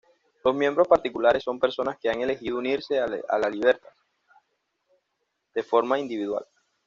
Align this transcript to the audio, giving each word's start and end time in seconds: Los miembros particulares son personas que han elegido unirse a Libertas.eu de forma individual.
Los 0.43 0.55
miembros 0.55 0.87
particulares 0.87 1.43
son 1.43 1.59
personas 1.59 1.95
que 1.99 2.09
han 2.09 2.19
elegido 2.21 2.57
unirse 2.57 2.99
a 2.99 3.05
Libertas.eu 3.07 3.93
de 5.53 5.61
forma 5.61 5.99
individual. 5.99 6.43